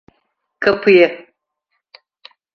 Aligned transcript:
Kapıyı… 0.59 1.31